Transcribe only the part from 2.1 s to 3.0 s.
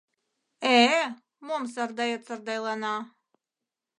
сардайлана.